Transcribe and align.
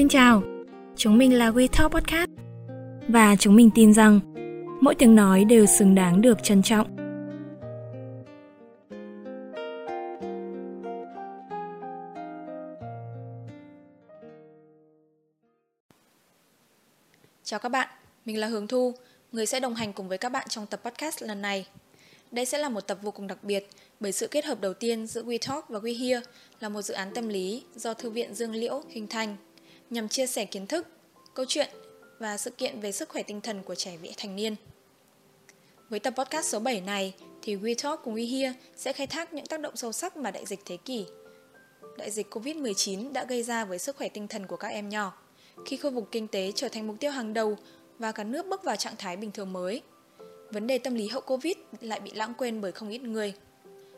Xin 0.00 0.08
chào, 0.08 0.42
chúng 0.96 1.18
mình 1.18 1.38
là 1.38 1.50
We 1.50 1.68
Talk 1.68 1.92
Podcast 1.92 2.30
và 3.08 3.36
chúng 3.36 3.56
mình 3.56 3.70
tin 3.74 3.94
rằng 3.94 4.20
mỗi 4.80 4.94
tiếng 4.94 5.14
nói 5.14 5.44
đều 5.44 5.66
xứng 5.66 5.94
đáng 5.94 6.20
được 6.20 6.42
trân 6.42 6.62
trọng. 6.62 6.96
Chào 17.44 17.60
các 17.60 17.68
bạn, 17.68 17.88
mình 18.24 18.38
là 18.38 18.46
Hướng 18.46 18.66
Thu, 18.66 18.94
người 19.32 19.46
sẽ 19.46 19.60
đồng 19.60 19.74
hành 19.74 19.92
cùng 19.92 20.08
với 20.08 20.18
các 20.18 20.32
bạn 20.32 20.46
trong 20.48 20.66
tập 20.66 20.80
podcast 20.84 21.22
lần 21.22 21.42
này. 21.42 21.66
Đây 22.30 22.44
sẽ 22.44 22.58
là 22.58 22.68
một 22.68 22.80
tập 22.80 22.98
vô 23.02 23.10
cùng 23.10 23.26
đặc 23.26 23.44
biệt 23.44 23.68
bởi 24.00 24.12
sự 24.12 24.26
kết 24.26 24.44
hợp 24.44 24.60
đầu 24.60 24.74
tiên 24.74 25.06
giữa 25.06 25.22
We 25.22 25.38
Talk 25.48 25.68
và 25.68 25.78
We 25.78 25.98
Hear 25.98 26.24
là 26.60 26.68
một 26.68 26.82
dự 26.82 26.94
án 26.94 27.14
tâm 27.14 27.28
lý 27.28 27.62
do 27.74 27.94
Thư 27.94 28.10
viện 28.10 28.34
Dương 28.34 28.54
Liễu 28.54 28.82
hình 28.88 29.06
thành 29.06 29.36
nhằm 29.90 30.08
chia 30.08 30.26
sẻ 30.26 30.44
kiến 30.44 30.66
thức, 30.66 30.86
câu 31.34 31.46
chuyện 31.48 31.68
và 32.18 32.36
sự 32.36 32.50
kiện 32.50 32.80
về 32.80 32.92
sức 32.92 33.08
khỏe 33.08 33.22
tinh 33.22 33.40
thần 33.40 33.62
của 33.62 33.74
trẻ 33.74 33.96
vị 33.96 34.12
thành 34.16 34.36
niên. 34.36 34.56
Với 35.88 36.00
tập 36.00 36.14
podcast 36.16 36.46
số 36.46 36.60
7 36.60 36.80
này 36.80 37.14
thì 37.42 37.56
WeTalk 37.56 37.96
cùng 37.96 38.14
WeHear 38.14 38.52
sẽ 38.76 38.92
khai 38.92 39.06
thác 39.06 39.32
những 39.32 39.46
tác 39.46 39.60
động 39.60 39.76
sâu 39.76 39.92
sắc 39.92 40.16
mà 40.16 40.30
đại 40.30 40.46
dịch 40.46 40.60
thế 40.64 40.76
kỷ 40.76 41.06
đại 42.00 42.10
dịch 42.10 42.34
Covid-19 42.34 43.12
đã 43.12 43.24
gây 43.24 43.42
ra 43.42 43.64
với 43.64 43.78
sức 43.78 43.96
khỏe 43.96 44.08
tinh 44.08 44.28
thần 44.28 44.46
của 44.46 44.56
các 44.56 44.68
em 44.68 44.88
nhỏ 44.88 45.12
khi 45.66 45.76
khu 45.76 45.90
vực 45.90 46.04
kinh 46.12 46.28
tế 46.28 46.52
trở 46.54 46.68
thành 46.68 46.86
mục 46.86 46.96
tiêu 47.00 47.10
hàng 47.10 47.34
đầu 47.34 47.56
và 47.98 48.12
cả 48.12 48.24
nước 48.24 48.46
bước 48.46 48.64
vào 48.64 48.76
trạng 48.76 48.96
thái 48.98 49.16
bình 49.16 49.30
thường 49.32 49.52
mới. 49.52 49.82
Vấn 50.50 50.66
đề 50.66 50.78
tâm 50.78 50.94
lý 50.94 51.08
hậu 51.08 51.20
Covid 51.20 51.56
lại 51.80 52.00
bị 52.00 52.10
lãng 52.14 52.34
quên 52.38 52.60
bởi 52.60 52.72
không 52.72 52.88
ít 52.88 53.02
người. 53.02 53.34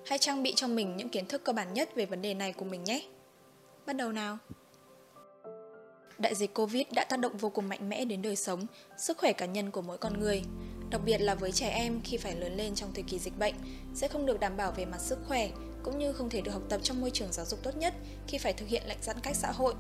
Hãy 0.07 0.19
trang 0.19 0.43
bị 0.43 0.53
cho 0.57 0.69
mình 0.69 0.97
những 0.97 1.09
kiến 1.09 1.27
thức 1.27 1.45
cơ 1.45 1.53
bản 1.53 1.75
nhất 1.75 1.95
về 1.95 2.07
vấn 2.07 2.23
đề 2.23 2.35
này 2.35 2.53
của 2.53 2.65
mình 2.65 2.85
nhé. 2.85 3.03
Bắt 3.87 3.93
đầu 3.93 4.13
nào! 4.13 4.39
Đại 6.19 6.35
dịch 6.35 6.55
Covid 6.55 6.87
đã 6.95 7.05
tác 7.05 7.19
động 7.19 7.37
vô 7.37 7.49
cùng 7.51 7.69
mạnh 7.69 7.89
mẽ 7.89 8.05
đến 8.05 8.23
đời 8.23 8.37
sống, 8.37 8.67
sức 8.99 9.19
khỏe 9.19 9.33
cá 9.33 9.47
nhân 9.47 9.71
của 9.71 9.83
mỗi 9.83 9.99
con 9.99 10.21
người. 10.21 10.43
Đặc 10.91 11.01
biệt 11.05 11.19
là 11.19 11.35
với 11.35 11.53
trẻ 11.53 11.69
em 11.69 12.01
khi 12.05 12.17
phải 12.17 12.37
lớn 12.37 12.57
lên 12.57 12.75
trong 12.75 12.95
thời 12.95 13.03
kỳ 13.03 13.19
dịch 13.19 13.39
bệnh, 13.39 13.55
sẽ 13.95 14.09
không 14.09 14.27
được 14.27 14.41
đảm 14.41 14.57
bảo 14.57 14.73
về 14.73 14.85
mặt 14.85 15.01
sức 15.01 15.19
khỏe, 15.29 15.51
cũng 15.83 15.99
như 15.99 16.13
không 16.13 16.31
thể 16.31 16.41
được 16.41 16.51
học 16.53 16.63
tập 16.69 16.81
trong 16.83 17.01
môi 17.01 17.11
trường 17.11 17.33
giáo 17.33 17.47
dục 17.47 17.63
tốt 17.63 17.77
nhất 17.77 17.95
khi 18.27 18.39
phải 18.39 18.53
thực 18.53 18.69
hiện 18.69 18.83
lệnh 18.87 18.99
giãn 19.03 19.17
cách 19.23 19.37
xã 19.37 19.51
hội. 19.53 19.75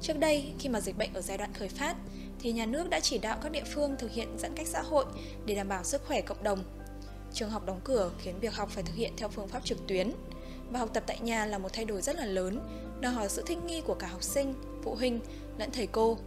Trước 0.00 0.18
đây, 0.18 0.52
khi 0.58 0.68
mà 0.68 0.80
dịch 0.80 0.98
bệnh 0.98 1.14
ở 1.14 1.20
giai 1.20 1.38
đoạn 1.38 1.54
khởi 1.54 1.68
phát, 1.68 1.96
thì 2.40 2.52
nhà 2.52 2.66
nước 2.66 2.90
đã 2.90 3.00
chỉ 3.00 3.18
đạo 3.18 3.38
các 3.42 3.52
địa 3.52 3.64
phương 3.74 3.96
thực 3.98 4.10
hiện 4.10 4.28
giãn 4.38 4.54
cách 4.56 4.66
xã 4.66 4.82
hội 4.82 5.04
để 5.46 5.54
đảm 5.54 5.68
bảo 5.68 5.84
sức 5.84 6.02
khỏe 6.06 6.20
cộng 6.20 6.42
đồng. 6.42 6.64
Trường 7.32 7.50
học 7.50 7.66
đóng 7.66 7.80
cửa 7.84 8.10
khiến 8.18 8.40
việc 8.40 8.54
học 8.54 8.70
phải 8.70 8.82
thực 8.82 8.94
hiện 8.94 9.12
theo 9.16 9.28
phương 9.28 9.48
pháp 9.48 9.64
trực 9.64 9.86
tuyến 9.86 10.10
và 10.74 10.80
học 10.80 10.90
tập 10.92 11.02
tại 11.06 11.18
nhà 11.20 11.46
là 11.46 11.58
một 11.58 11.72
thay 11.72 11.84
đổi 11.84 12.02
rất 12.02 12.16
là 12.16 12.24
lớn, 12.24 12.60
đòi 13.00 13.12
hỏi 13.12 13.28
sự 13.28 13.42
thích 13.46 13.58
nghi 13.66 13.80
của 13.80 13.94
cả 13.94 14.06
học 14.06 14.22
sinh, 14.22 14.54
phụ 14.82 14.94
huynh 14.94 15.20
lẫn 15.58 15.70
thầy 15.70 15.86
cô. 15.86 16.18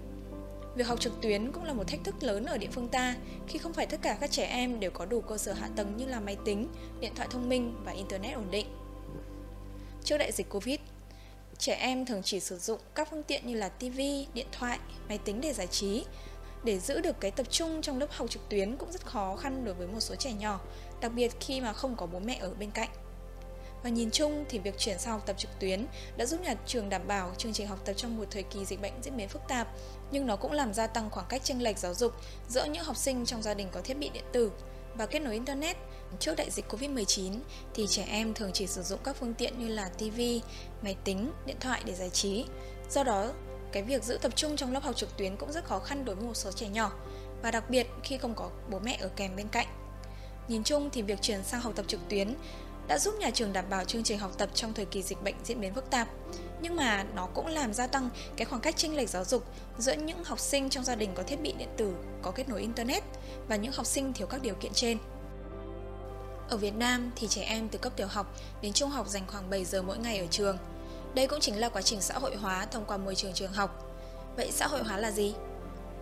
Việc 0.76 0.88
học 0.88 1.00
trực 1.00 1.14
tuyến 1.22 1.52
cũng 1.52 1.64
là 1.64 1.74
một 1.74 1.88
thách 1.88 2.04
thức 2.04 2.16
lớn 2.22 2.46
ở 2.46 2.58
địa 2.58 2.68
phương 2.72 2.88
ta 2.88 3.16
khi 3.48 3.60
không 3.60 3.74
phải 3.74 3.86
tất 3.86 4.00
cả 4.02 4.18
các 4.22 4.32
trẻ 4.32 4.46
em 4.46 4.80
đều 4.80 4.92
có 4.92 5.06
đủ 5.06 5.22
cơ 5.22 5.38
sở 5.38 5.54
hạ 5.54 5.70
tầng 5.76 5.98
như 5.98 6.06
là 6.06 6.20
máy 6.20 6.38
tính, 6.46 6.68
điện 7.00 7.12
thoại 7.16 7.28
thông 7.32 7.50
minh 7.50 7.76
và 7.86 7.92
internet 7.92 8.36
ổn 8.36 8.52
định. 8.52 8.68
Trước 10.04 10.18
đại 10.18 10.32
dịch 10.32 10.50
Covid, 10.50 10.80
trẻ 11.58 11.74
em 11.74 12.06
thường 12.06 12.22
chỉ 12.24 12.40
sử 12.40 12.58
dụng 12.58 12.80
các 12.96 13.08
phương 13.12 13.24
tiện 13.24 13.48
như 13.48 13.56
là 13.56 13.70
TV, 13.70 14.00
điện 14.34 14.48
thoại, 14.52 14.80
máy 15.10 15.18
tính 15.18 15.42
để 15.42 15.54
giải 15.54 15.68
trí. 15.68 16.06
Để 16.64 16.80
giữ 16.80 17.02
được 17.02 17.20
cái 17.20 17.32
tập 17.32 17.48
trung 17.50 17.82
trong 17.82 18.00
lớp 18.00 18.12
học 18.12 18.30
trực 18.30 18.50
tuyến 18.50 18.78
cũng 18.78 18.92
rất 18.92 19.06
khó 19.06 19.36
khăn 19.36 19.66
đối 19.66 19.74
với 19.74 19.88
một 19.88 20.00
số 20.00 20.16
trẻ 20.16 20.34
nhỏ, 20.34 20.60
đặc 21.02 21.12
biệt 21.16 21.32
khi 21.40 21.62
mà 21.62 21.74
không 21.74 21.96
có 21.96 22.06
bố 22.06 22.20
mẹ 22.20 22.38
ở 22.42 22.54
bên 22.60 22.72
cạnh. 22.72 22.90
Và 23.88 23.92
nhìn 23.92 24.12
chung 24.12 24.46
thì 24.50 24.60
việc 24.60 24.78
chuyển 24.78 25.00
sang 25.00 25.14
học 25.14 25.24
tập 25.26 25.36
trực 25.38 25.60
tuyến 25.60 25.86
đã 26.18 26.26
giúp 26.26 26.42
nhà 26.42 26.56
trường 26.66 26.90
đảm 26.90 27.08
bảo 27.08 27.32
chương 27.38 27.54
trình 27.54 27.68
học 27.68 27.80
tập 27.86 27.94
trong 27.94 28.18
một 28.18 28.24
thời 28.32 28.44
kỳ 28.44 28.66
dịch 28.66 28.82
bệnh 28.82 28.94
diễn 29.02 29.18
biến 29.18 29.30
phức 29.30 29.42
tạp, 29.48 29.68
nhưng 30.12 30.28
nó 30.28 30.36
cũng 30.36 30.52
làm 30.52 30.74
gia 30.74 30.88
tăng 30.88 31.10
khoảng 31.10 31.26
cách 31.30 31.44
chênh 31.44 31.64
lệch 31.64 31.78
giáo 31.78 31.94
dục 31.94 32.14
giữa 32.50 32.66
những 32.66 32.84
học 32.84 32.98
sinh 32.98 33.26
trong 33.26 33.42
gia 33.42 33.54
đình 33.54 33.68
có 33.72 33.82
thiết 33.82 33.98
bị 33.98 34.10
điện 34.10 34.24
tử 34.32 34.52
và 34.96 35.06
kết 35.06 35.20
nối 35.20 35.34
internet. 35.34 35.78
Trước 36.20 36.36
đại 36.36 36.52
dịch 36.52 36.66
Covid-19 36.70 37.40
thì 37.74 37.88
trẻ 37.88 38.06
em 38.10 38.34
thường 38.34 38.52
chỉ 38.54 38.68
sử 38.68 38.84
dụng 38.84 39.00
các 39.04 39.16
phương 39.20 39.34
tiện 39.34 39.60
như 39.60 39.68
là 39.68 39.90
TV, 39.90 40.20
máy 40.82 40.96
tính, 41.04 41.32
điện 41.46 41.58
thoại 41.60 41.82
để 41.86 41.94
giải 41.94 42.10
trí. 42.10 42.46
Do 42.90 43.04
đó, 43.04 43.32
cái 43.72 43.84
việc 43.84 44.04
giữ 44.04 44.18
tập 44.22 44.32
trung 44.36 44.56
trong 44.56 44.74
lớp 44.74 44.84
học 44.84 44.96
trực 44.96 45.18
tuyến 45.18 45.36
cũng 45.36 45.52
rất 45.52 45.66
khó 45.66 45.80
khăn 45.80 46.06
đối 46.06 46.16
với 46.16 46.26
một 46.26 46.36
số 46.36 46.52
trẻ 46.52 46.68
nhỏ 46.70 46.92
và 47.42 47.52
đặc 47.52 47.70
biệt 47.70 47.88
khi 48.04 48.18
không 48.18 48.36
có 48.36 48.50
bố 48.70 48.80
mẹ 48.80 48.98
ở 49.02 49.10
kèm 49.16 49.36
bên 49.36 49.48
cạnh. 49.48 49.68
Nhìn 50.48 50.64
chung 50.64 50.90
thì 50.90 51.02
việc 51.02 51.22
chuyển 51.22 51.44
sang 51.44 51.62
học 51.62 51.74
tập 51.76 51.86
trực 51.88 52.00
tuyến 52.10 52.34
đã 52.88 53.00
giúp 53.00 53.16
nhà 53.20 53.30
trường 53.30 53.54
đảm 53.54 53.66
bảo 53.70 53.86
chương 53.86 54.04
trình 54.04 54.20
học 54.20 54.32
tập 54.38 54.50
trong 54.54 54.74
thời 54.74 54.86
kỳ 54.86 55.04
dịch 55.04 55.24
bệnh 55.24 55.36
diễn 55.44 55.62
biến 55.62 55.74
phức 55.74 55.90
tạp. 55.90 56.08
Nhưng 56.62 56.76
mà 56.76 57.06
nó 57.16 57.26
cũng 57.26 57.48
làm 57.48 57.74
gia 57.74 57.88
tăng 57.88 58.10
cái 58.38 58.46
khoảng 58.46 58.62
cách 58.62 58.78
chênh 58.78 58.96
lệch 58.96 59.10
giáo 59.10 59.24
dục 59.24 59.44
giữa 59.78 59.94
những 59.94 60.24
học 60.24 60.40
sinh 60.40 60.70
trong 60.70 60.84
gia 60.84 60.96
đình 60.96 61.12
có 61.16 61.24
thiết 61.24 61.42
bị 61.42 61.54
điện 61.58 61.70
tử 61.78 61.94
có 62.22 62.32
kết 62.32 62.50
nối 62.50 62.62
internet 62.62 63.04
và 63.48 63.56
những 63.56 63.72
học 63.72 63.86
sinh 63.86 64.14
thiếu 64.14 64.28
các 64.28 64.42
điều 64.42 64.56
kiện 64.56 64.74
trên. 64.74 64.98
Ở 66.50 66.58
Việt 66.58 66.76
Nam 66.76 67.12
thì 67.16 67.28
trẻ 67.28 67.42
em 67.42 67.70
từ 67.70 67.80
cấp 67.80 67.94
tiểu 67.96 68.08
học 68.08 68.36
đến 68.62 68.74
trung 68.74 68.90
học 68.90 69.08
dành 69.08 69.24
khoảng 69.28 69.50
7 69.50 69.66
giờ 69.66 69.82
mỗi 69.82 69.98
ngày 69.98 70.20
ở 70.20 70.26
trường. 70.32 70.58
Đây 71.14 71.28
cũng 71.28 71.40
chính 71.40 71.60
là 71.60 71.70
quá 71.70 71.82
trình 71.82 72.02
xã 72.02 72.20
hội 72.20 72.36
hóa 72.36 72.66
thông 72.66 72.86
qua 72.86 72.98
môi 72.98 73.16
trường 73.16 73.34
trường 73.34 73.52
học. 73.52 73.84
Vậy 74.36 74.52
xã 74.52 74.68
hội 74.68 74.84
hóa 74.84 74.98
là 74.98 75.12
gì? 75.12 75.34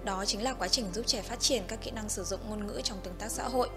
Đó 0.03 0.25
chính 0.25 0.43
là 0.43 0.53
quá 0.53 0.67
trình 0.67 0.85
giúp 0.93 1.07
trẻ 1.07 1.21
phát 1.21 1.39
triển 1.39 1.63
các 1.67 1.81
kỹ 1.81 1.91
năng 1.91 2.09
sử 2.09 2.23
dụng 2.23 2.39
ngôn 2.49 2.67
ngữ 2.67 2.81
trong 2.83 2.97
tương 3.03 3.15
tác 3.15 3.31
xã 3.31 3.43
hội, 3.43 3.69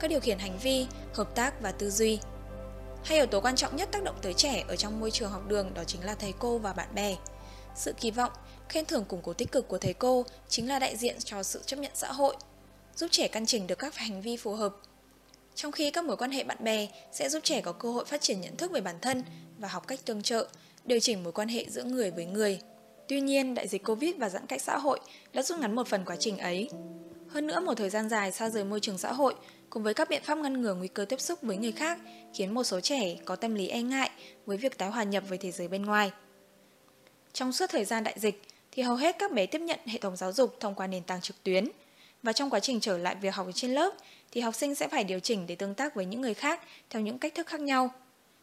các 0.00 0.08
điều 0.08 0.20
khiển 0.20 0.38
hành 0.38 0.58
vi, 0.58 0.86
hợp 1.14 1.34
tác 1.34 1.60
và 1.60 1.72
tư 1.72 1.90
duy. 1.90 2.18
Hay 3.04 3.18
yếu 3.18 3.26
tố 3.26 3.40
quan 3.40 3.56
trọng 3.56 3.76
nhất 3.76 3.88
tác 3.92 4.02
động 4.02 4.16
tới 4.22 4.34
trẻ 4.34 4.64
ở 4.68 4.76
trong 4.76 5.00
môi 5.00 5.10
trường 5.10 5.30
học 5.30 5.48
đường 5.48 5.74
đó 5.74 5.84
chính 5.84 6.04
là 6.04 6.14
thầy 6.14 6.34
cô 6.38 6.58
và 6.58 6.72
bạn 6.72 6.88
bè. 6.94 7.16
Sự 7.74 7.92
kỳ 8.00 8.10
vọng, 8.10 8.32
khen 8.68 8.84
thưởng 8.84 9.04
củng 9.04 9.22
cố 9.22 9.32
tích 9.32 9.52
cực 9.52 9.68
của 9.68 9.78
thầy 9.78 9.92
cô 9.92 10.24
chính 10.48 10.68
là 10.68 10.78
đại 10.78 10.96
diện 10.96 11.16
cho 11.24 11.42
sự 11.42 11.62
chấp 11.66 11.78
nhận 11.78 11.92
xã 11.94 12.12
hội, 12.12 12.36
giúp 12.96 13.08
trẻ 13.10 13.28
căn 13.28 13.46
chỉnh 13.46 13.66
được 13.66 13.78
các 13.78 13.96
hành 13.96 14.20
vi 14.20 14.36
phù 14.36 14.54
hợp. 14.54 14.76
Trong 15.54 15.72
khi 15.72 15.90
các 15.90 16.04
mối 16.04 16.16
quan 16.16 16.30
hệ 16.30 16.44
bạn 16.44 16.64
bè 16.64 16.88
sẽ 17.12 17.28
giúp 17.28 17.44
trẻ 17.44 17.60
có 17.60 17.72
cơ 17.72 17.90
hội 17.90 18.04
phát 18.04 18.20
triển 18.20 18.40
nhận 18.40 18.56
thức 18.56 18.70
về 18.70 18.80
bản 18.80 18.96
thân 19.02 19.22
và 19.58 19.68
học 19.68 19.86
cách 19.86 20.00
tương 20.04 20.22
trợ, 20.22 20.48
điều 20.84 21.00
chỉnh 21.00 21.22
mối 21.22 21.32
quan 21.32 21.48
hệ 21.48 21.66
giữa 21.68 21.84
người 21.84 22.10
với 22.10 22.24
người. 22.24 22.60
Tuy 23.08 23.20
nhiên, 23.20 23.54
đại 23.54 23.68
dịch 23.68 23.84
Covid 23.84 24.14
và 24.18 24.28
giãn 24.28 24.46
cách 24.46 24.62
xã 24.62 24.78
hội 24.78 25.00
đã 25.32 25.42
rút 25.42 25.58
ngắn 25.60 25.74
một 25.74 25.88
phần 25.88 26.04
quá 26.04 26.16
trình 26.16 26.38
ấy. 26.38 26.68
Hơn 27.34 27.46
nữa, 27.46 27.60
một 27.60 27.74
thời 27.74 27.90
gian 27.90 28.08
dài 28.08 28.32
xa 28.32 28.50
rời 28.50 28.64
môi 28.64 28.80
trường 28.80 28.98
xã 28.98 29.12
hội 29.12 29.34
cùng 29.70 29.82
với 29.82 29.94
các 29.94 30.08
biện 30.08 30.22
pháp 30.24 30.38
ngăn 30.38 30.62
ngừa 30.62 30.74
nguy 30.74 30.88
cơ 30.88 31.04
tiếp 31.04 31.20
xúc 31.20 31.42
với 31.42 31.56
người 31.56 31.72
khác 31.72 31.98
khiến 32.34 32.54
một 32.54 32.64
số 32.64 32.80
trẻ 32.80 33.16
có 33.24 33.36
tâm 33.36 33.54
lý 33.54 33.68
e 33.68 33.82
ngại 33.82 34.10
với 34.46 34.56
việc 34.56 34.78
tái 34.78 34.90
hòa 34.90 35.02
nhập 35.02 35.24
với 35.28 35.38
thế 35.38 35.50
giới 35.50 35.68
bên 35.68 35.82
ngoài. 35.82 36.10
Trong 37.32 37.52
suốt 37.52 37.70
thời 37.70 37.84
gian 37.84 38.04
đại 38.04 38.14
dịch 38.18 38.42
thì 38.72 38.82
hầu 38.82 38.96
hết 38.96 39.16
các 39.18 39.32
bé 39.32 39.46
tiếp 39.46 39.60
nhận 39.60 39.78
hệ 39.86 39.98
thống 39.98 40.16
giáo 40.16 40.32
dục 40.32 40.56
thông 40.60 40.74
qua 40.74 40.86
nền 40.86 41.02
tảng 41.02 41.20
trực 41.20 41.42
tuyến 41.42 41.68
và 42.22 42.32
trong 42.32 42.50
quá 42.50 42.60
trình 42.60 42.80
trở 42.80 42.98
lại 42.98 43.16
việc 43.20 43.34
học 43.34 43.46
trên 43.54 43.70
lớp 43.70 43.94
thì 44.32 44.40
học 44.40 44.54
sinh 44.54 44.74
sẽ 44.74 44.88
phải 44.88 45.04
điều 45.04 45.20
chỉnh 45.20 45.46
để 45.46 45.54
tương 45.54 45.74
tác 45.74 45.94
với 45.94 46.06
những 46.06 46.20
người 46.20 46.34
khác 46.34 46.60
theo 46.90 47.02
những 47.02 47.18
cách 47.18 47.34
thức 47.34 47.46
khác 47.46 47.60
nhau. 47.60 47.90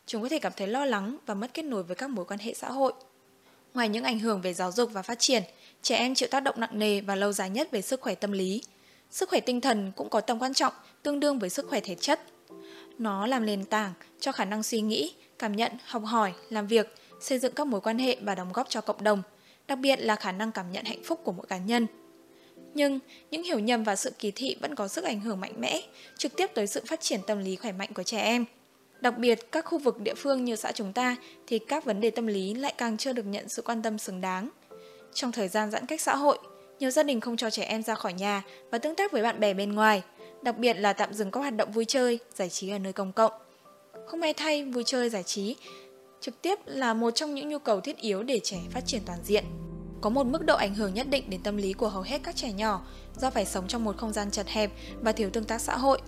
Chúng 0.05 0.21
có 0.21 0.29
thể 0.29 0.39
cảm 0.39 0.53
thấy 0.57 0.67
lo 0.67 0.85
lắng 0.85 1.17
và 1.25 1.33
mất 1.33 1.53
kết 1.53 1.63
nối 1.63 1.83
với 1.83 1.95
các 1.95 2.09
mối 2.09 2.25
quan 2.25 2.39
hệ 2.39 2.53
xã 2.53 2.71
hội. 2.71 2.93
Ngoài 3.73 3.89
những 3.89 4.03
ảnh 4.03 4.19
hưởng 4.19 4.41
về 4.41 4.53
giáo 4.53 4.71
dục 4.71 4.89
và 4.93 5.01
phát 5.01 5.19
triển, 5.19 5.43
trẻ 5.81 5.95
em 5.95 6.15
chịu 6.15 6.29
tác 6.31 6.39
động 6.39 6.59
nặng 6.59 6.79
nề 6.79 7.01
và 7.01 7.15
lâu 7.15 7.31
dài 7.31 7.49
nhất 7.49 7.71
về 7.71 7.81
sức 7.81 8.01
khỏe 8.01 8.15
tâm 8.15 8.31
lý. 8.31 8.61
Sức 9.11 9.29
khỏe 9.29 9.39
tinh 9.39 9.61
thần 9.61 9.91
cũng 9.95 10.09
có 10.09 10.21
tầm 10.21 10.39
quan 10.39 10.53
trọng 10.53 10.73
tương 11.03 11.19
đương 11.19 11.39
với 11.39 11.49
sức 11.49 11.67
khỏe 11.69 11.79
thể 11.79 11.95
chất. 11.95 12.19
Nó 12.97 13.27
làm 13.27 13.45
nền 13.45 13.65
tảng 13.65 13.93
cho 14.19 14.31
khả 14.31 14.45
năng 14.45 14.63
suy 14.63 14.81
nghĩ, 14.81 15.13
cảm 15.39 15.55
nhận, 15.55 15.71
học 15.85 16.03
hỏi, 16.05 16.33
làm 16.49 16.67
việc, 16.67 16.95
xây 17.21 17.39
dựng 17.39 17.53
các 17.53 17.67
mối 17.67 17.81
quan 17.81 17.97
hệ 17.97 18.17
và 18.21 18.35
đóng 18.35 18.53
góp 18.53 18.69
cho 18.69 18.81
cộng 18.81 19.03
đồng, 19.03 19.21
đặc 19.67 19.79
biệt 19.79 19.95
là 19.95 20.15
khả 20.15 20.31
năng 20.31 20.51
cảm 20.51 20.71
nhận 20.71 20.85
hạnh 20.85 21.03
phúc 21.03 21.19
của 21.23 21.31
mỗi 21.31 21.45
cá 21.45 21.57
nhân. 21.57 21.87
Nhưng 22.73 22.99
những 23.31 23.43
hiểu 23.43 23.59
nhầm 23.59 23.83
và 23.83 23.95
sự 23.95 24.11
kỳ 24.19 24.31
thị 24.31 24.57
vẫn 24.61 24.75
có 24.75 24.87
sức 24.87 25.03
ảnh 25.03 25.19
hưởng 25.19 25.39
mạnh 25.39 25.53
mẽ, 25.57 25.81
trực 26.17 26.35
tiếp 26.35 26.47
tới 26.53 26.67
sự 26.67 26.81
phát 26.87 27.01
triển 27.01 27.19
tâm 27.27 27.39
lý 27.39 27.55
khỏe 27.55 27.71
mạnh 27.71 27.93
của 27.93 28.03
trẻ 28.03 28.21
em. 28.21 28.45
Đặc 29.01 29.17
biệt, 29.17 29.51
các 29.51 29.65
khu 29.65 29.77
vực 29.77 29.99
địa 29.99 30.13
phương 30.17 30.45
như 30.45 30.55
xã 30.55 30.71
chúng 30.71 30.93
ta 30.93 31.15
thì 31.47 31.59
các 31.59 31.85
vấn 31.85 32.01
đề 32.01 32.09
tâm 32.09 32.27
lý 32.27 32.53
lại 32.53 32.73
càng 32.77 32.97
chưa 32.97 33.13
được 33.13 33.25
nhận 33.25 33.49
sự 33.49 33.61
quan 33.61 33.81
tâm 33.81 33.97
xứng 33.97 34.21
đáng. 34.21 34.49
Trong 35.13 35.31
thời 35.31 35.47
gian 35.47 35.71
giãn 35.71 35.85
cách 35.85 36.01
xã 36.01 36.15
hội, 36.15 36.37
nhiều 36.81 36.91
gia 36.91 37.03
đình 37.03 37.21
không 37.21 37.37
cho 37.37 37.49
trẻ 37.49 37.63
em 37.63 37.83
ra 37.83 37.95
khỏi 37.95 38.13
nhà 38.13 38.43
và 38.71 38.77
tương 38.77 38.95
tác 38.95 39.11
với 39.11 39.23
bạn 39.23 39.39
bè 39.39 39.53
bên 39.53 39.73
ngoài, 39.73 40.03
đặc 40.41 40.57
biệt 40.57 40.73
là 40.73 40.93
tạm 40.93 41.13
dừng 41.13 41.31
các 41.31 41.39
hoạt 41.39 41.55
động 41.55 41.71
vui 41.71 41.85
chơi, 41.85 42.19
giải 42.33 42.49
trí 42.49 42.69
ở 42.69 42.79
nơi 42.79 42.93
công 42.93 43.13
cộng. 43.13 43.31
Không 44.07 44.19
may 44.19 44.33
thay, 44.33 44.63
vui 44.63 44.83
chơi, 44.85 45.09
giải 45.09 45.23
trí 45.23 45.55
trực 46.21 46.41
tiếp 46.41 46.59
là 46.65 46.93
một 46.93 47.11
trong 47.11 47.35
những 47.35 47.49
nhu 47.49 47.59
cầu 47.59 47.81
thiết 47.81 47.97
yếu 47.97 48.23
để 48.23 48.39
trẻ 48.43 48.57
phát 48.71 48.85
triển 48.85 49.01
toàn 49.05 49.19
diện. 49.23 49.43
Có 50.01 50.09
một 50.09 50.23
mức 50.23 50.45
độ 50.45 50.55
ảnh 50.55 50.75
hưởng 50.75 50.93
nhất 50.93 51.07
định 51.09 51.29
đến 51.29 51.43
tâm 51.43 51.57
lý 51.57 51.73
của 51.73 51.89
hầu 51.89 52.01
hết 52.01 52.23
các 52.23 52.35
trẻ 52.35 52.51
nhỏ 52.51 52.85
do 53.19 53.29
phải 53.29 53.45
sống 53.45 53.67
trong 53.67 53.83
một 53.83 53.97
không 53.97 54.13
gian 54.13 54.31
chật 54.31 54.47
hẹp 54.47 54.71
và 55.01 55.11
thiếu 55.11 55.29
tương 55.29 55.45
tác 55.45 55.61
xã 55.61 55.77
hội. 55.77 56.01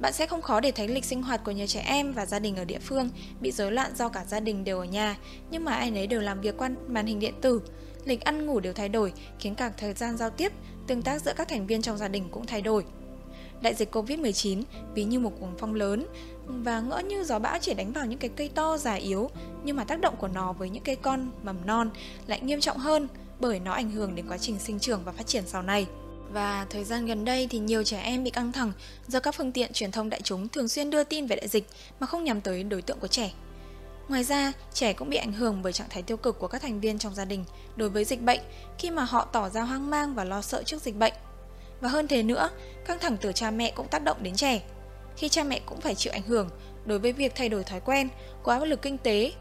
Bạn 0.00 0.12
sẽ 0.12 0.26
không 0.26 0.42
khó 0.42 0.60
để 0.60 0.72
thấy 0.72 0.88
lịch 0.88 1.04
sinh 1.04 1.22
hoạt 1.22 1.44
của 1.44 1.50
nhiều 1.50 1.66
trẻ 1.66 1.80
em 1.86 2.12
và 2.12 2.26
gia 2.26 2.38
đình 2.38 2.56
ở 2.56 2.64
địa 2.64 2.78
phương 2.78 3.08
bị 3.40 3.52
rối 3.52 3.72
loạn 3.72 3.96
do 3.96 4.08
cả 4.08 4.24
gia 4.28 4.40
đình 4.40 4.64
đều 4.64 4.78
ở 4.78 4.84
nhà, 4.84 5.16
nhưng 5.50 5.64
mà 5.64 5.74
ai 5.74 5.90
nấy 5.90 6.06
đều 6.06 6.20
làm 6.20 6.40
việc 6.40 6.56
qua 6.58 6.70
màn 6.88 7.06
hình 7.06 7.18
điện 7.18 7.34
tử, 7.40 7.60
lịch 8.04 8.20
ăn 8.20 8.46
ngủ 8.46 8.60
đều 8.60 8.72
thay 8.72 8.88
đổi, 8.88 9.12
khiến 9.38 9.54
cả 9.54 9.72
thời 9.76 9.92
gian 9.92 10.16
giao 10.16 10.30
tiếp, 10.30 10.52
tương 10.86 11.02
tác 11.02 11.22
giữa 11.22 11.32
các 11.36 11.48
thành 11.48 11.66
viên 11.66 11.82
trong 11.82 11.98
gia 11.98 12.08
đình 12.08 12.28
cũng 12.30 12.46
thay 12.46 12.62
đổi. 12.62 12.84
Đại 13.60 13.74
dịch 13.74 13.94
Covid-19 13.94 14.62
ví 14.94 15.04
như 15.04 15.18
một 15.18 15.32
cuồng 15.40 15.54
phong 15.58 15.74
lớn 15.74 16.06
và 16.46 16.80
ngỡ 16.80 16.98
như 16.98 17.24
gió 17.24 17.38
bão 17.38 17.58
chỉ 17.60 17.74
đánh 17.74 17.92
vào 17.92 18.06
những 18.06 18.18
cái 18.18 18.30
cây 18.36 18.48
to 18.48 18.76
già 18.76 18.94
yếu, 18.94 19.30
nhưng 19.64 19.76
mà 19.76 19.84
tác 19.84 20.00
động 20.00 20.16
của 20.16 20.28
nó 20.28 20.52
với 20.52 20.70
những 20.70 20.84
cây 20.84 20.96
con 20.96 21.30
mầm 21.42 21.56
non 21.66 21.90
lại 22.26 22.40
nghiêm 22.40 22.60
trọng 22.60 22.78
hơn 22.78 23.08
bởi 23.40 23.60
nó 23.60 23.72
ảnh 23.72 23.90
hưởng 23.90 24.14
đến 24.14 24.28
quá 24.28 24.38
trình 24.38 24.58
sinh 24.58 24.78
trưởng 24.78 25.02
và 25.04 25.12
phát 25.12 25.26
triển 25.26 25.44
sau 25.46 25.62
này. 25.62 25.86
Và 26.32 26.66
thời 26.70 26.84
gian 26.84 27.06
gần 27.06 27.24
đây 27.24 27.46
thì 27.50 27.58
nhiều 27.58 27.84
trẻ 27.84 28.00
em 28.00 28.24
bị 28.24 28.30
căng 28.30 28.52
thẳng 28.52 28.72
do 29.08 29.20
các 29.20 29.34
phương 29.34 29.52
tiện 29.52 29.72
truyền 29.72 29.90
thông 29.90 30.10
đại 30.10 30.20
chúng 30.22 30.48
thường 30.48 30.68
xuyên 30.68 30.90
đưa 30.90 31.04
tin 31.04 31.26
về 31.26 31.36
đại 31.36 31.48
dịch 31.48 31.66
mà 32.00 32.06
không 32.06 32.24
nhắm 32.24 32.40
tới 32.40 32.62
đối 32.62 32.82
tượng 32.82 32.98
của 33.00 33.06
trẻ. 33.08 33.32
Ngoài 34.08 34.24
ra, 34.24 34.52
trẻ 34.74 34.92
cũng 34.92 35.10
bị 35.10 35.16
ảnh 35.16 35.32
hưởng 35.32 35.62
bởi 35.62 35.72
trạng 35.72 35.88
thái 35.90 36.02
tiêu 36.02 36.16
cực 36.16 36.38
của 36.38 36.48
các 36.48 36.62
thành 36.62 36.80
viên 36.80 36.98
trong 36.98 37.14
gia 37.14 37.24
đình 37.24 37.44
đối 37.76 37.88
với 37.88 38.04
dịch 38.04 38.22
bệnh 38.22 38.40
khi 38.78 38.90
mà 38.90 39.04
họ 39.04 39.24
tỏ 39.32 39.48
ra 39.48 39.62
hoang 39.62 39.90
mang 39.90 40.14
và 40.14 40.24
lo 40.24 40.42
sợ 40.42 40.62
trước 40.62 40.82
dịch 40.82 40.96
bệnh. 40.96 41.12
Và 41.80 41.88
hơn 41.88 42.08
thế 42.08 42.22
nữa, 42.22 42.50
căng 42.86 42.98
thẳng 42.98 43.16
từ 43.20 43.32
cha 43.32 43.50
mẹ 43.50 43.72
cũng 43.76 43.88
tác 43.88 44.02
động 44.02 44.16
đến 44.22 44.34
trẻ. 44.34 44.62
Khi 45.16 45.28
cha 45.28 45.44
mẹ 45.44 45.60
cũng 45.66 45.80
phải 45.80 45.94
chịu 45.94 46.12
ảnh 46.12 46.22
hưởng 46.22 46.48
đối 46.84 46.98
với 46.98 47.12
việc 47.12 47.32
thay 47.34 47.48
đổi 47.48 47.64
thói 47.64 47.80
quen, 47.80 48.08
có 48.42 48.52
áp 48.52 48.64
lực 48.64 48.82
kinh 48.82 48.98
tế, 48.98 49.32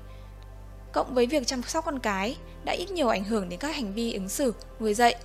cộng 0.91 1.13
với 1.13 1.25
việc 1.25 1.47
chăm 1.47 1.63
sóc 1.63 1.85
con 1.85 1.99
cái 1.99 2.37
đã 2.63 2.73
ít 2.73 2.91
nhiều 2.91 3.07
ảnh 3.07 3.23
hưởng 3.23 3.49
đến 3.49 3.59
các 3.59 3.75
hành 3.75 3.93
vi 3.93 4.13
ứng 4.13 4.29
xử, 4.29 4.53
nuôi 4.79 4.93
dạy. 4.93 5.15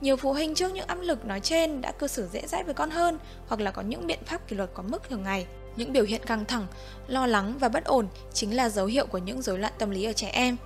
Nhiều 0.00 0.16
phụ 0.16 0.32
huynh 0.32 0.54
trước 0.54 0.72
những 0.72 0.86
áp 0.86 0.98
lực 1.00 1.24
nói 1.24 1.40
trên 1.40 1.80
đã 1.80 1.92
cư 1.92 2.06
xử 2.06 2.28
dễ 2.32 2.46
dãi 2.46 2.64
với 2.64 2.74
con 2.74 2.90
hơn 2.90 3.18
hoặc 3.48 3.60
là 3.60 3.70
có 3.70 3.82
những 3.82 4.06
biện 4.06 4.18
pháp 4.26 4.48
kỷ 4.48 4.56
luật 4.56 4.70
có 4.74 4.82
mức 4.82 5.08
thường 5.08 5.22
ngày. 5.22 5.46
Những 5.78 5.92
biểu 5.92 6.04
hiện 6.04 6.20
căng 6.26 6.44
thẳng, 6.44 6.66
lo 7.08 7.26
lắng 7.26 7.54
và 7.60 7.68
bất 7.68 7.84
ổn 7.84 8.08
chính 8.32 8.56
là 8.56 8.68
dấu 8.68 8.86
hiệu 8.86 9.06
của 9.06 9.18
những 9.18 9.42
rối 9.42 9.58
loạn 9.58 9.72
tâm 9.78 9.90
lý 9.90 10.04
ở 10.04 10.12
trẻ 10.12 10.28
em. 10.28 10.56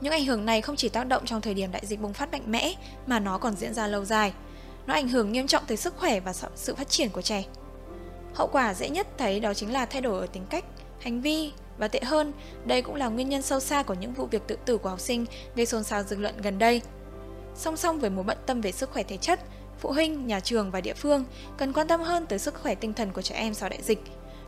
Những 0.00 0.12
ảnh 0.12 0.24
hưởng 0.24 0.44
này 0.46 0.62
không 0.62 0.76
chỉ 0.76 0.88
tác 0.88 1.04
động 1.04 1.26
trong 1.26 1.40
thời 1.40 1.54
điểm 1.54 1.72
đại 1.72 1.86
dịch 1.86 2.00
bùng 2.00 2.12
phát 2.12 2.32
mạnh 2.32 2.42
mẽ 2.46 2.74
mà 3.06 3.18
nó 3.18 3.38
còn 3.38 3.56
diễn 3.56 3.74
ra 3.74 3.86
lâu 3.86 4.04
dài. 4.04 4.32
Nó 4.86 4.94
ảnh 4.94 5.08
hưởng 5.08 5.32
nghiêm 5.32 5.46
trọng 5.46 5.64
tới 5.66 5.76
sức 5.76 5.96
khỏe 5.96 6.20
và 6.20 6.32
sự 6.54 6.74
phát 6.74 6.88
triển 6.88 7.08
của 7.08 7.22
trẻ. 7.22 7.44
Hậu 8.34 8.48
quả 8.52 8.74
dễ 8.74 8.88
nhất 8.88 9.06
thấy 9.18 9.40
đó 9.40 9.54
chính 9.54 9.72
là 9.72 9.86
thay 9.86 10.02
đổi 10.02 10.20
ở 10.20 10.26
tính 10.26 10.46
cách, 10.50 10.64
hành 11.00 11.20
vi 11.20 11.52
và 11.78 11.88
tệ 11.88 12.00
hơn, 12.04 12.32
đây 12.64 12.82
cũng 12.82 12.94
là 12.94 13.08
nguyên 13.08 13.28
nhân 13.28 13.42
sâu 13.42 13.60
xa 13.60 13.82
của 13.82 13.94
những 13.94 14.12
vụ 14.12 14.26
việc 14.26 14.42
tự 14.46 14.58
tử 14.64 14.78
của 14.78 14.88
học 14.88 15.00
sinh 15.00 15.26
gây 15.54 15.66
xôn 15.66 15.84
xao 15.84 16.02
dư 16.02 16.16
luận 16.16 16.34
gần 16.42 16.58
đây. 16.58 16.80
Song 17.54 17.76
song 17.76 18.00
với 18.00 18.10
mối 18.10 18.24
bận 18.24 18.38
tâm 18.46 18.60
về 18.60 18.72
sức 18.72 18.90
khỏe 18.90 19.02
thể 19.02 19.16
chất, 19.16 19.40
phụ 19.78 19.92
huynh, 19.92 20.26
nhà 20.26 20.40
trường 20.40 20.70
và 20.70 20.80
địa 20.80 20.94
phương 20.94 21.24
cần 21.58 21.72
quan 21.72 21.88
tâm 21.88 22.00
hơn 22.00 22.26
tới 22.26 22.38
sức 22.38 22.54
khỏe 22.62 22.74
tinh 22.74 22.94
thần 22.94 23.12
của 23.12 23.22
trẻ 23.22 23.34
em 23.34 23.54
sau 23.54 23.68
đại 23.68 23.82
dịch, 23.82 24.02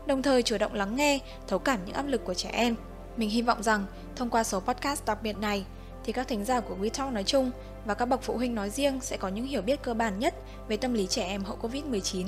đồng 0.06 0.22
thời 0.22 0.42
chủ 0.42 0.58
động 0.58 0.74
lắng 0.74 0.96
nghe, 0.96 1.18
thấu 1.48 1.58
cảm 1.58 1.84
những 1.86 1.94
áp 1.94 2.06
lực 2.06 2.24
của 2.24 2.34
trẻ 2.34 2.50
em. 2.52 2.76
Mình 3.16 3.30
hy 3.30 3.42
vọng 3.42 3.62
rằng 3.62 3.86
thông 4.16 4.30
qua 4.30 4.44
số 4.44 4.60
podcast 4.60 5.06
đặc 5.06 5.22
biệt 5.22 5.38
này 5.38 5.64
thì 6.04 6.12
các 6.12 6.28
thính 6.28 6.44
giả 6.44 6.60
của 6.60 6.76
WeTalk 6.80 7.12
nói 7.12 7.24
chung 7.24 7.50
và 7.84 7.94
các 7.94 8.06
bậc 8.06 8.22
phụ 8.22 8.36
huynh 8.36 8.54
nói 8.54 8.70
riêng 8.70 9.00
sẽ 9.00 9.16
có 9.16 9.28
những 9.28 9.46
hiểu 9.46 9.62
biết 9.62 9.82
cơ 9.82 9.94
bản 9.94 10.18
nhất 10.18 10.34
về 10.68 10.76
tâm 10.76 10.94
lý 10.94 11.06
trẻ 11.06 11.24
em 11.24 11.44
hậu 11.44 11.58
Covid-19. 11.62 12.26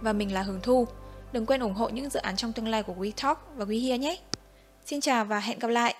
Và 0.00 0.12
mình 0.12 0.34
là 0.34 0.42
Hường 0.42 0.60
Thu. 0.62 0.86
Đừng 1.32 1.46
quên 1.46 1.60
ủng 1.60 1.74
hộ 1.74 1.88
những 1.88 2.10
dự 2.10 2.20
án 2.20 2.36
trong 2.36 2.52
tương 2.52 2.68
lai 2.68 2.82
của 2.82 2.94
WeTalk 2.94 3.36
và 3.56 3.64
WeHear 3.64 3.96
nhé. 3.96 4.18
Xin 4.86 5.00
chào 5.00 5.24
và 5.24 5.40
hẹn 5.40 5.58
gặp 5.58 5.68
lại! 5.68 5.94